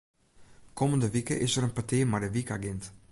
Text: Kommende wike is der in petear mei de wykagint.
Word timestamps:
Kommende 0.79 1.11
wike 1.15 1.35
is 1.45 1.53
der 1.53 1.63
in 1.67 1.75
petear 1.77 2.07
mei 2.09 2.21
de 2.23 2.29
wykagint. 2.35 2.83